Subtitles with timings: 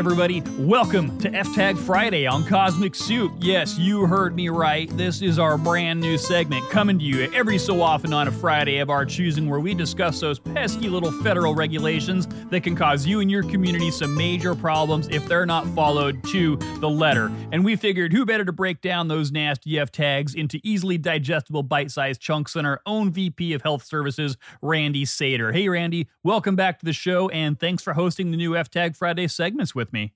[0.00, 3.30] Everybody, welcome to F-Tag Friday on Cosmic Soup.
[3.38, 4.88] Yes, you heard me right.
[4.96, 8.78] This is our brand new segment coming to you every so often on a Friday
[8.78, 13.20] of our choosing, where we discuss those pesky little federal regulations that can cause you
[13.20, 17.30] and your community some major problems if they're not followed to the letter.
[17.52, 21.62] And we figured who better to break down those nasty F tags into easily digestible
[21.62, 25.52] bite sized chunks than our own VP of Health Services, Randy Sater.
[25.52, 29.28] Hey, Randy, welcome back to the show, and thanks for hosting the new F-Tag Friday
[29.28, 30.14] segments with me.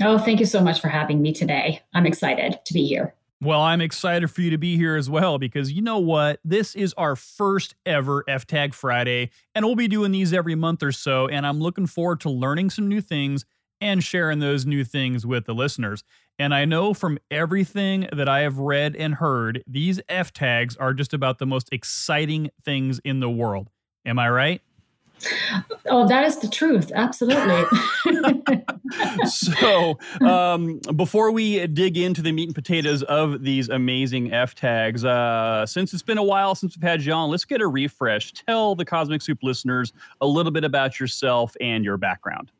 [0.00, 1.82] Oh, thank you so much for having me today.
[1.94, 3.14] I'm excited to be here.
[3.42, 6.38] Well, I'm excited for you to be here as well because you know what?
[6.44, 10.82] This is our first ever F Tag Friday, and we'll be doing these every month
[10.82, 11.26] or so.
[11.26, 13.44] And I'm looking forward to learning some new things
[13.80, 16.04] and sharing those new things with the listeners.
[16.38, 20.94] And I know from everything that I have read and heard, these F tags are
[20.94, 23.70] just about the most exciting things in the world.
[24.06, 24.62] Am I right?
[25.86, 26.90] Oh, that is the truth.
[26.94, 27.64] Absolutely.
[29.26, 35.04] so, um, before we dig into the meat and potatoes of these amazing F tags,
[35.04, 38.32] uh, since it's been a while since we've had you on, let's get a refresh.
[38.32, 42.50] Tell the Cosmic Soup listeners a little bit about yourself and your background.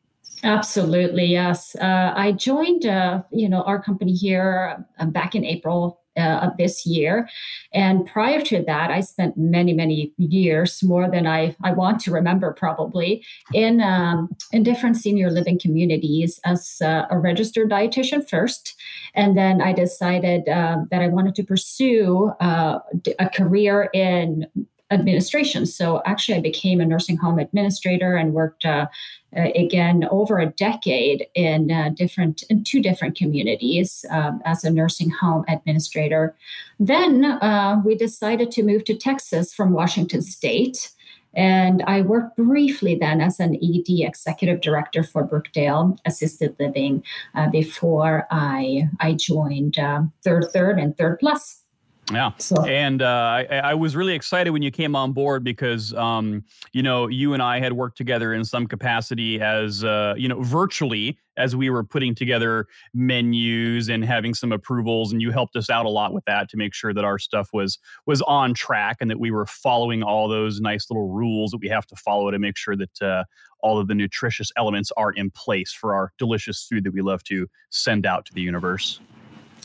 [0.43, 1.75] Absolutely, yes.
[1.75, 6.57] Uh, I joined, uh, you know, our company here uh, back in April uh, of
[6.57, 7.27] this year.
[7.73, 12.11] And prior to that, I spent many, many years, more than I, I want to
[12.11, 18.75] remember probably, in, um, in different senior living communities as uh, a registered dietitian first.
[19.15, 22.79] And then I decided uh, that I wanted to pursue uh,
[23.19, 24.47] a career in
[24.93, 25.65] administration.
[25.65, 28.87] So actually, I became a nursing home administrator and worked uh,
[29.35, 34.69] uh, again over a decade in uh, different in two different communities um, as a
[34.69, 36.35] nursing home administrator.
[36.79, 40.91] Then uh, we decided to move to Texas from Washington State.
[41.35, 47.49] And I worked briefly then as an ED executive director for Brookdale Assisted Living uh,
[47.49, 51.62] before I, I joined uh, Third Third and Third Plus.
[52.11, 52.31] Yeah.
[52.37, 52.65] So.
[52.65, 56.43] And uh, I, I, was really excited when you came on board because, um,
[56.73, 60.41] you know, you and I had worked together in some capacity as, uh, you know,
[60.41, 65.13] virtually as we were putting together menus and having some approvals.
[65.13, 67.49] And you helped us out a lot with that to make sure that our stuff
[67.53, 71.61] was was on track and that we were following all those nice little rules that
[71.61, 73.23] we have to follow to make sure that uh,
[73.59, 77.23] all of the nutritious elements are in place for our delicious food that we love
[77.23, 78.99] to send out to the universe.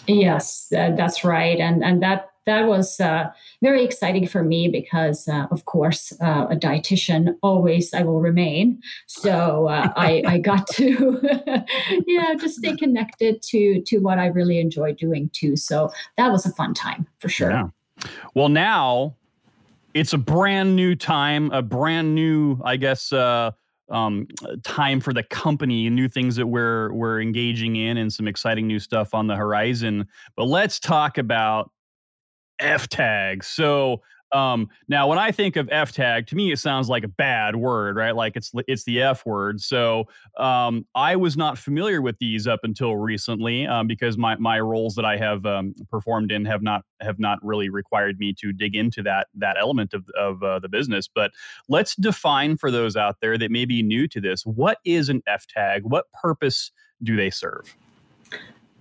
[0.06, 3.30] Yes, that's right, and and that that was uh,
[3.62, 8.80] very exciting for me because, uh, of course, uh, a dietitian always I will remain.
[9.06, 11.20] So uh, I, I got to,
[12.06, 15.56] yeah, just stay connected to to what I really enjoy doing too.
[15.56, 17.50] So that was a fun time for sure.
[17.50, 17.68] Yeah.
[18.34, 19.14] Well, now
[19.92, 23.12] it's a brand new time, a brand new, I guess.
[23.12, 23.52] Uh,
[23.90, 24.26] um,
[24.64, 28.78] time for the company, new things that we're we're engaging in, and some exciting new
[28.78, 30.06] stuff on the horizon.
[30.36, 31.70] But let's talk about
[32.58, 33.44] F tag.
[33.44, 34.02] So
[34.32, 37.56] um, now when I think of F tag, to me it sounds like a bad
[37.56, 38.14] word, right?
[38.14, 39.60] Like it's it's the F word.
[39.60, 44.60] So um, I was not familiar with these up until recently um, because my my
[44.60, 48.52] roles that I have um, performed in have not have not really required me to
[48.52, 51.08] dig into that that element of of uh, the business.
[51.12, 51.32] But
[51.68, 55.22] let's define for those out there that may be new to this: what is an
[55.26, 55.84] F tag?
[55.84, 56.70] What purpose
[57.02, 57.76] do they serve?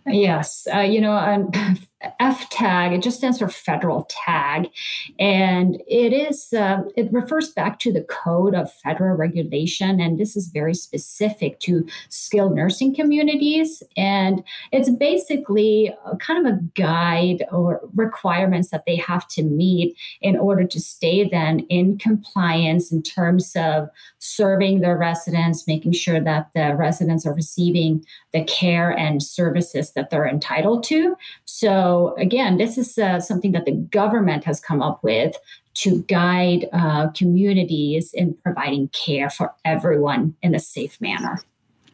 [0.06, 1.52] Yes, uh, you know, um,
[2.20, 4.70] F tag, it just stands for federal tag.
[5.18, 10.00] And it is, uh, it refers back to the code of federal regulation.
[10.00, 13.82] And this is very specific to skilled nursing communities.
[13.96, 20.38] And it's basically kind of a guide or requirements that they have to meet in
[20.38, 26.50] order to stay then in compliance in terms of serving their residents, making sure that
[26.54, 31.16] the residents are receiving the care and services that they're entitled to.
[31.46, 35.38] So, so, again, this is uh, something that the government has come up with
[35.76, 41.40] to guide uh, communities in providing care for everyone in a safe manner.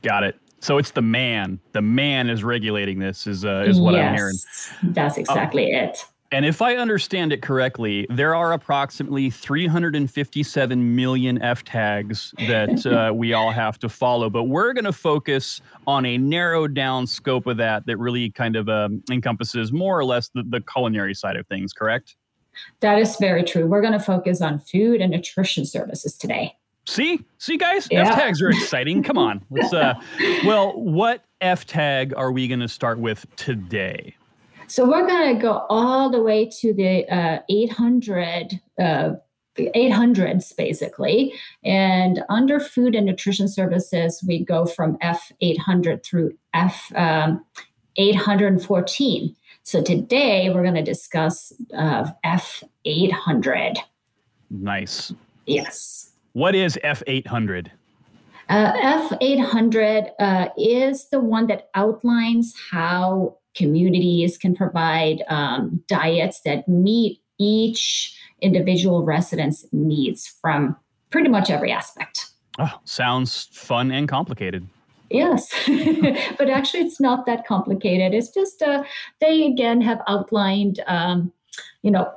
[0.02, 0.36] Got it.
[0.62, 1.60] So it's the man.
[1.74, 3.28] The man is regulating this.
[3.28, 4.94] Is uh, is what yes, I'm hearing.
[4.96, 6.06] That's exactly it.
[6.34, 13.14] And if I understand it correctly, there are approximately 357 million F tags that uh,
[13.14, 14.32] we all have to follow.
[14.32, 18.56] But we're going to focus on a narrowed down scope of that that really kind
[18.56, 22.16] of um, encompasses more or less the, the culinary side of things, correct?
[22.80, 23.68] That is very true.
[23.68, 26.56] We're going to focus on food and nutrition services today.
[26.86, 28.10] See, see, guys, yeah.
[28.10, 29.04] F tags are exciting.
[29.04, 29.72] Come on, let's.
[29.72, 29.94] Uh,
[30.46, 34.16] well, what F tag are we going to start with today?
[34.68, 39.12] So we're going to go all the way to the uh, 800 uh,
[39.58, 41.34] 800s basically.
[41.64, 49.22] And under food and nutrition services, we go from F800 through F814.
[49.22, 53.78] Um, so today we're going to discuss uh, F800.
[54.50, 55.14] Nice.
[55.46, 56.12] Yes.
[56.34, 57.70] What is F800?
[58.50, 66.68] Uh, F800 uh, is the one that outlines how communities can provide um, diets that
[66.68, 70.76] meet each individual resident's needs from
[71.10, 72.28] pretty much every aspect.
[72.60, 74.68] Oh, sounds fun and complicated.
[75.10, 75.52] Yes,
[76.38, 78.14] but actually, it's not that complicated.
[78.14, 78.84] It's just uh,
[79.20, 81.32] they again have outlined, um,
[81.84, 82.12] you know,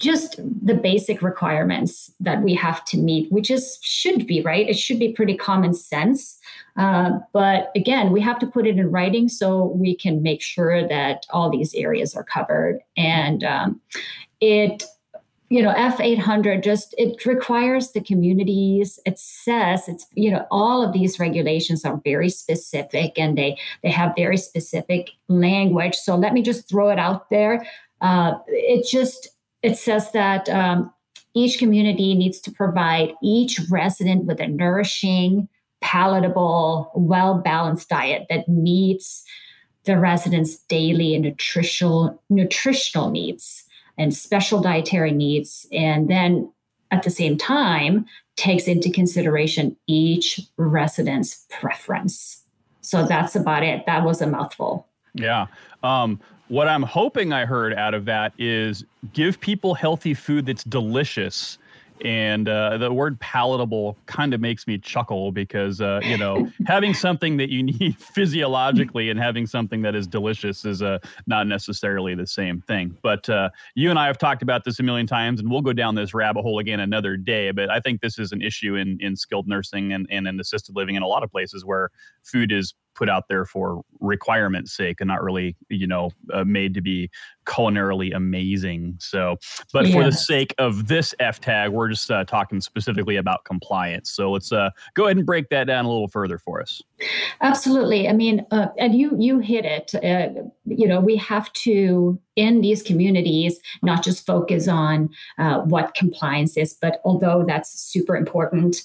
[0.00, 4.68] just the basic requirements that we have to meet, which is should be right.
[4.68, 6.38] It should be pretty common sense.
[6.76, 10.88] Uh, but again, we have to put it in writing so we can make sure
[10.88, 12.80] that all these areas are covered.
[12.96, 13.80] And um,
[14.40, 14.84] it
[15.50, 20.92] you know f800 just it requires the communities it says it's you know all of
[20.92, 26.40] these regulations are very specific and they they have very specific language so let me
[26.40, 27.66] just throw it out there
[28.00, 29.28] uh, it just
[29.62, 30.92] it says that um,
[31.34, 35.48] each community needs to provide each resident with a nourishing
[35.80, 39.24] palatable well balanced diet that meets
[39.84, 43.64] the residents daily and nutritional nutritional needs
[43.96, 45.66] and special dietary needs.
[45.72, 46.52] And then
[46.90, 48.06] at the same time,
[48.36, 52.42] takes into consideration each resident's preference.
[52.80, 53.84] So that's about it.
[53.86, 54.86] That was a mouthful.
[55.14, 55.46] Yeah.
[55.82, 60.64] Um, what I'm hoping I heard out of that is give people healthy food that's
[60.64, 61.58] delicious.
[62.04, 66.92] And uh, the word palatable kind of makes me chuckle because uh, you know having
[66.92, 70.98] something that you need physiologically and having something that is delicious is uh,
[71.28, 72.96] not necessarily the same thing.
[73.02, 75.74] But uh, you and i have talked about this a million times and we'll go
[75.74, 78.98] down this rabbit hole again another day but i think this is an issue in,
[79.00, 81.90] in skilled nursing and, and in assisted living in a lot of places where
[82.22, 86.74] food is put out there for requirement's sake and not really you know uh, made
[86.74, 87.10] to be
[87.46, 88.96] culinarily amazing.
[89.00, 89.36] So
[89.72, 94.10] but for the sake of this f tag we're just uh, talking specifically about compliance.
[94.10, 96.80] So let's uh, go ahead and break that down a little further for us.
[97.40, 98.08] Absolutely.
[98.08, 102.60] I mean uh, and you you hit it uh, you know we have to in
[102.60, 108.82] these communities not just focus on uh, what compliance is but although that's super important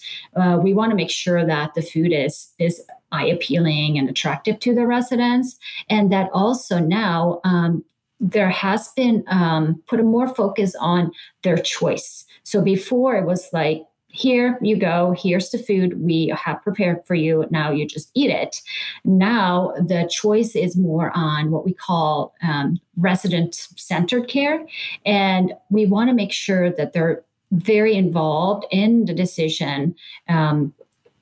[0.63, 4.73] we want to make sure that the food is is eye appealing and attractive to
[4.73, 5.57] the residents.
[5.90, 7.84] And that also now um,
[8.19, 11.12] there has been um, put a more focus on
[11.44, 12.25] their choice.
[12.44, 17.16] So before it was like, here you go, here's the food we have prepared for
[17.16, 17.46] you.
[17.50, 18.62] Now you just eat it.
[19.04, 24.66] Now the choice is more on what we call um, resident centered care.
[25.06, 29.96] And we want to make sure that they're very involved in the decision
[30.30, 30.74] um,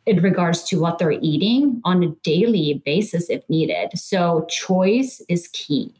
[0.06, 3.90] in regards to what they're eating on a daily basis if needed.
[3.96, 5.94] So, choice is key.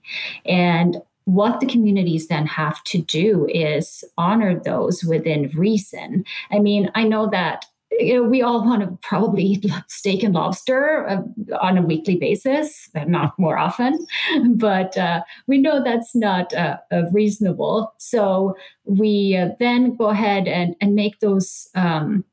[0.46, 6.26] And what the communities then have to do is honor those within reason.
[6.52, 7.66] I mean, I know that
[8.00, 12.16] you know, we all want to probably eat steak and lobster uh, on a weekly
[12.16, 14.06] basis, but not more often,
[14.56, 16.78] but uh, we know that's not uh,
[17.12, 17.94] reasonable.
[18.00, 22.24] So we uh, then go ahead and, and make those um,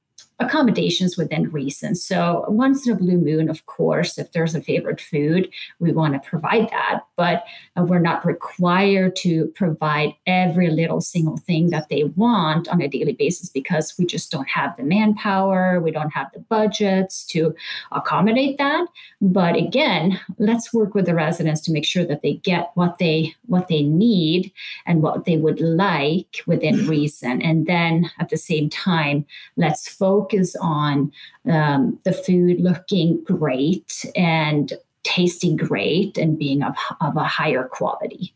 [0.41, 1.95] accommodations within reason.
[1.95, 6.15] So, once in a blue moon, of course, if there's a favorite food, we want
[6.15, 7.45] to provide that, but
[7.77, 12.89] uh, we're not required to provide every little single thing that they want on a
[12.89, 17.55] daily basis because we just don't have the manpower, we don't have the budgets to
[17.93, 18.87] accommodate that.
[19.21, 23.35] But again, let's work with the residents to make sure that they get what they
[23.47, 24.53] what they need
[24.87, 27.43] and what they would like within reason.
[27.43, 31.13] And then at the same time, let's focus focus on
[31.51, 34.73] um, the food looking great and
[35.03, 38.35] tasting great and being of, of a higher quality.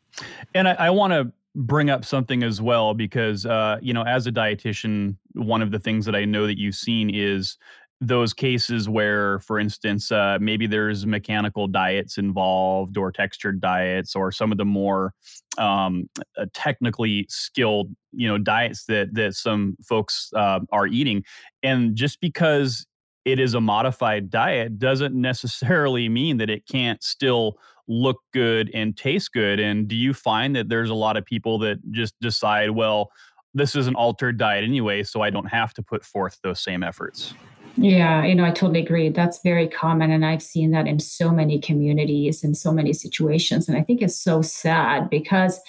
[0.55, 4.27] And I, I want to bring up something as well because uh, you know as
[4.27, 7.59] a dietitian one of the things that i know that you've seen is
[8.01, 14.33] those cases where, for instance, uh, maybe there's mechanical diets involved or textured diets or
[14.33, 15.15] some of the more
[15.59, 16.09] um,
[16.53, 21.25] technically skilled, you know, diets that that some folks uh, are eating,
[21.63, 22.87] and just because
[23.25, 27.57] it is a modified diet doesn't necessarily mean that it can't still
[27.89, 29.61] look good and taste good.
[29.61, 33.11] And do you find that there's a lot of people that just decide, well,
[33.55, 36.83] this is an altered diet anyway, so I don't have to put forth those same
[36.83, 37.35] efforts?
[37.77, 39.09] Yeah, you know, I totally agree.
[39.09, 40.11] That's very common.
[40.11, 43.69] And I've seen that in so many communities in so many situations.
[43.69, 45.61] And I think it's so sad because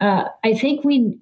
[0.00, 1.18] uh, I think we,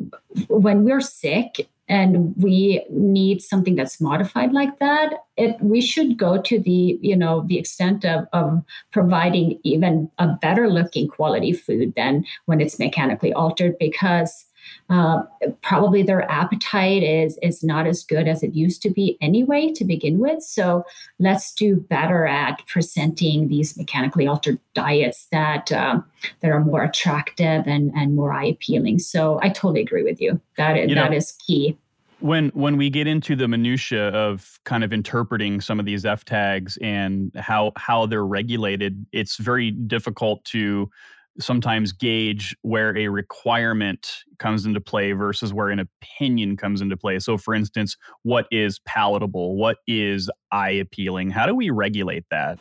[0.48, 6.40] when we're sick, and we need something that's modified like that it we should go
[6.40, 11.94] to the you know the extent of, of providing even a better looking quality food
[11.96, 14.44] than when it's mechanically altered because
[14.90, 15.22] uh,
[15.62, 19.84] probably their appetite is is not as good as it used to be anyway to
[19.84, 20.42] begin with.
[20.42, 20.84] So
[21.18, 26.00] let's do better at presenting these mechanically altered diets that uh,
[26.40, 28.98] that are more attractive and and more eye appealing.
[28.98, 30.40] So I totally agree with you.
[30.56, 31.76] That is, you that know, is key
[32.20, 36.24] when when we get into the minutia of kind of interpreting some of these f
[36.24, 40.90] tags and how how they're regulated it's very difficult to
[41.40, 47.18] sometimes gauge where a requirement comes into play versus where an opinion comes into play.
[47.18, 49.56] So, for instance, what is palatable?
[49.56, 51.30] What is eye appealing?
[51.30, 52.58] How do we regulate that?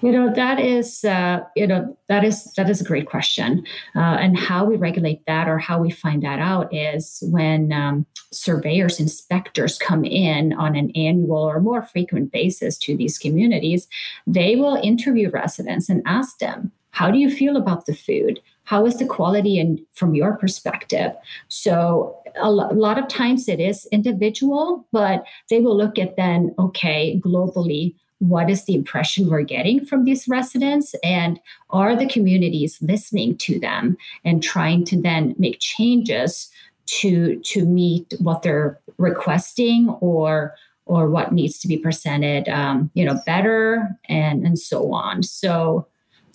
[0.00, 3.66] You know that is uh, you know that is that is a great question,
[3.96, 8.06] uh, and how we regulate that or how we find that out is when um,
[8.32, 13.88] surveyors, inspectors come in on an annual or more frequent basis to these communities.
[14.26, 18.40] They will interview residents and ask them, how do you feel about the food?
[18.64, 21.12] How is the quality and from your perspective?
[21.48, 26.16] So a, lo- a lot of times it is individual, but they will look at
[26.16, 31.38] then, okay, globally, what is the impression we're getting from these residents and
[31.68, 36.50] are the communities listening to them and trying to then make changes
[36.86, 40.54] to to meet what they're requesting or
[40.86, 45.86] or what needs to be presented um, you know better and and so on so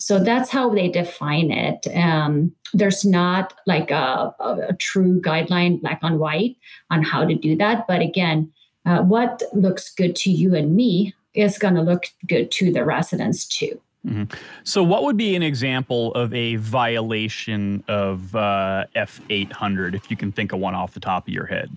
[0.02, 1.86] so that's how they define it.
[1.94, 6.56] Um, there's not like a, a, true guideline, black on white,
[6.90, 7.86] on how to do that.
[7.86, 8.52] But again,
[8.84, 12.84] uh, what looks good to you and me is going to look good to the
[12.84, 13.80] residents too.
[14.04, 14.36] Mm-hmm.
[14.64, 20.32] So, what would be an example of a violation of uh, F800 if you can
[20.32, 21.70] think of one off the top of your head?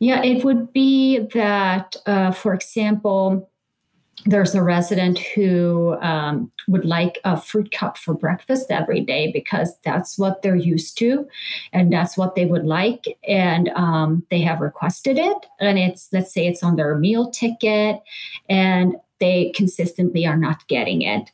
[0.00, 3.48] Yeah, it would be that, uh, for example,
[4.26, 9.76] there's a resident who um, would like a fruit cup for breakfast every day because
[9.84, 11.26] that's what they're used to
[11.72, 13.04] and that's what they would like.
[13.28, 18.00] And um, they have requested it and it's let's say it's on their meal ticket
[18.48, 21.30] and they consistently are not getting it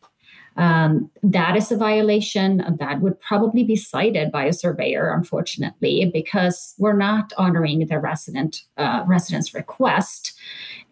[0.60, 6.74] um, that is a violation that would probably be cited by a surveyor, unfortunately, because
[6.76, 10.38] we're not honoring the resident uh, resident's request.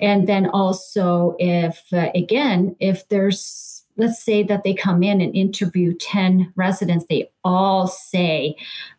[0.01, 5.35] And then also, if uh, again, if there's let's say that they come in and
[5.35, 8.55] interview 10 residents they all say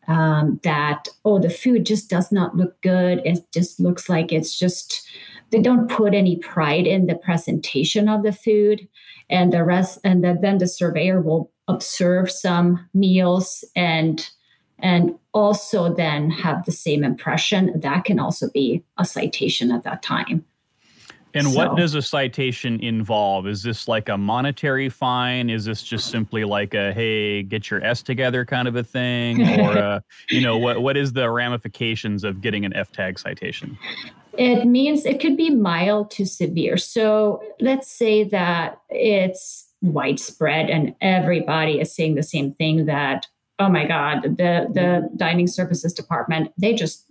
[0.10, 4.60] um, that oh the food just does not look good it just looks like it's
[4.60, 5.08] just
[5.51, 8.88] they don't put any pride in the presentation of the food
[9.29, 14.29] and the rest and the, then the surveyor will observe some meals and
[14.82, 20.01] and also then have the same impression that can also be a citation at that
[20.01, 20.46] time
[21.34, 23.48] and so, what does a citation involve?
[23.48, 25.50] Is this like a monetary fine?
[25.50, 29.48] Is this just simply like a hey, get your S together kind of a thing,
[29.60, 30.82] or uh, you know what?
[30.82, 33.77] What is the ramifications of getting an F tag citation?
[34.39, 36.77] It means it could be mild to severe.
[36.77, 43.27] So let's say that it's widespread and everybody is saying the same thing that
[43.60, 47.05] oh my god the the dining services department they just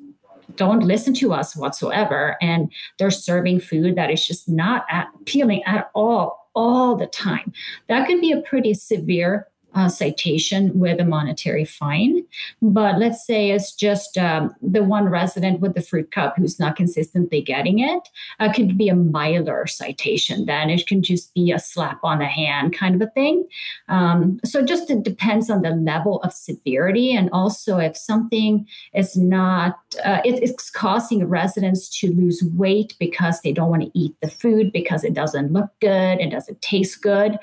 [0.56, 5.90] don't listen to us whatsoever and they're serving food that is just not appealing at
[5.94, 7.54] all all the time
[7.88, 9.47] that can be a pretty severe
[9.78, 12.25] uh, citation with a monetary fine.
[12.61, 16.75] But let's say it's just um, the one resident with the fruit cup who's not
[16.75, 18.08] consistently getting it.
[18.40, 20.47] Uh, could be a milder citation.
[20.47, 23.47] Then it can just be a slap on the hand kind of a thing.
[23.88, 29.16] Um, so just it depends on the level of severity, and also if something is
[29.16, 34.16] not, uh, it, it's causing residents to lose weight because they don't want to eat
[34.20, 37.38] the food because it doesn't look good, it doesn't taste good.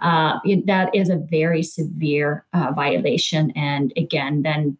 [0.00, 3.52] Uh, it, that is a very severe uh, violation.
[3.52, 4.76] And again, then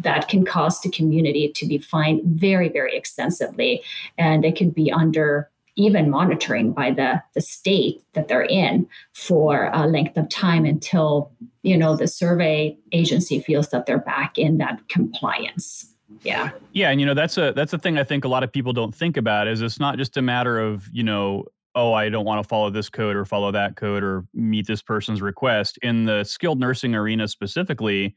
[0.00, 3.82] that can cause the community to be fined very, very extensively.
[4.18, 9.70] And they can be under even monitoring by the, the state that they're in for
[9.72, 11.32] a length of time until
[11.62, 17.00] you know the survey agency feels that they're back in that compliance yeah yeah and
[17.00, 19.16] you know that's a that's a thing i think a lot of people don't think
[19.16, 21.44] about is it's not just a matter of you know
[21.74, 24.82] oh, I don't want to follow this code or follow that code or meet this
[24.82, 25.78] person's request.
[25.82, 28.14] In the skilled nursing arena specifically,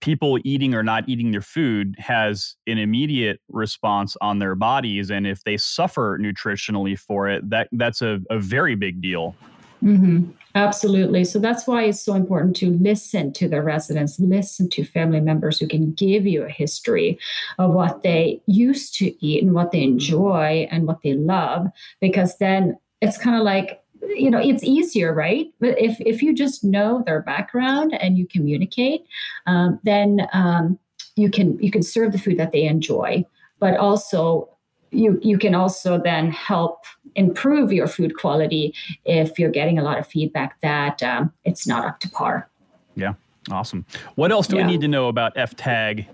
[0.00, 5.10] people eating or not eating their food has an immediate response on their bodies.
[5.10, 9.34] And if they suffer nutritionally for it, that that's a, a very big deal.
[9.82, 10.30] Mm-hmm.
[10.54, 11.24] Absolutely.
[11.24, 15.58] So that's why it's so important to listen to the residents, listen to family members
[15.58, 17.18] who can give you a history
[17.58, 21.66] of what they used to eat and what they enjoy and what they love,
[22.00, 23.82] because then it's kind of like
[24.14, 28.26] you know it's easier right but if if you just know their background and you
[28.26, 29.02] communicate
[29.46, 30.78] um, then um,
[31.16, 33.24] you can you can serve the food that they enjoy
[33.58, 34.48] but also
[34.96, 36.84] you you can also then help
[37.14, 38.74] improve your food quality
[39.04, 42.48] if you're getting a lot of feedback that um, it's not up to par.
[42.94, 43.14] Yeah
[43.50, 43.84] awesome.
[44.14, 44.66] What else do yeah.
[44.66, 46.08] we need to know about F tag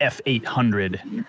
[0.00, 1.24] f800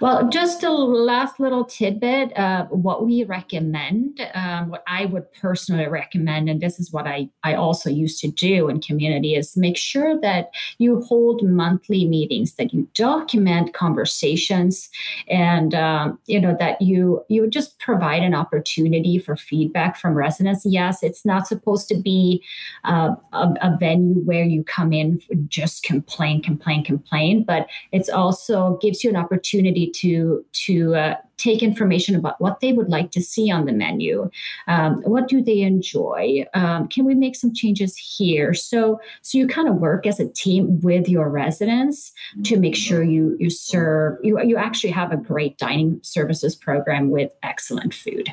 [0.00, 5.86] well, just a last little tidbit of what we recommend, um, what I would personally
[5.86, 9.76] recommend, and this is what I, I also used to do in community, is make
[9.76, 14.90] sure that you hold monthly meetings, that you document conversations,
[15.28, 20.66] and um, you know that you you just provide an opportunity for feedback from residents.
[20.66, 22.42] Yes, it's not supposed to be
[22.84, 28.78] uh, a, a venue where you come in just complain, complain, complain, but it's also
[28.82, 33.10] gives you an opportunity opportunity to to uh, take information about what they would like
[33.10, 34.30] to see on the menu.
[34.66, 36.44] Um, what do they enjoy?
[36.54, 38.54] Um, can we make some changes here?
[38.54, 42.12] So so you kind of work as a team with your residents
[42.44, 47.10] to make sure you you serve you you actually have a great dining services program
[47.10, 48.32] with excellent food.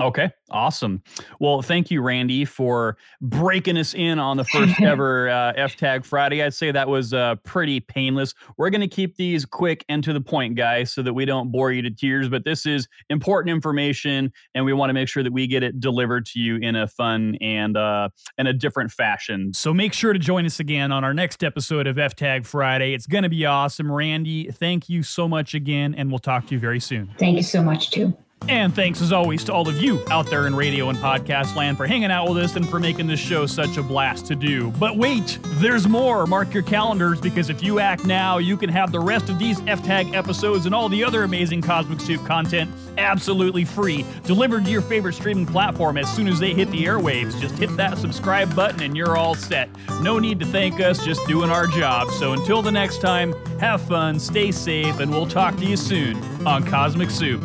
[0.00, 1.02] Okay, awesome.
[1.40, 6.04] Well, thank you, Randy, for breaking us in on the first ever uh, F Tag
[6.04, 6.40] Friday.
[6.40, 8.32] I'd say that was uh, pretty painless.
[8.56, 11.50] We're going to keep these quick and to the point, guys, so that we don't
[11.50, 12.28] bore you to tears.
[12.28, 15.80] But this is important information, and we want to make sure that we get it
[15.80, 19.52] delivered to you in a fun and uh, in a different fashion.
[19.52, 22.94] So make sure to join us again on our next episode of F Tag Friday.
[22.94, 24.48] It's going to be awesome, Randy.
[24.52, 27.10] Thank you so much again, and we'll talk to you very soon.
[27.18, 28.16] Thank you so much, too.
[28.46, 31.76] And thanks as always to all of you out there in radio and podcast land
[31.76, 34.70] for hanging out with us and for making this show such a blast to do.
[34.72, 36.26] But wait, there's more.
[36.26, 39.60] Mark your calendars because if you act now, you can have the rest of these
[39.66, 44.82] F-Tag episodes and all the other amazing Cosmic Soup content absolutely free, delivered to your
[44.82, 47.38] favorite streaming platform as soon as they hit the airwaves.
[47.40, 49.68] Just hit that subscribe button and you're all set.
[50.00, 52.10] No need to thank us, just doing our job.
[52.12, 56.16] So until the next time, have fun, stay safe, and we'll talk to you soon
[56.46, 57.42] on Cosmic Soup.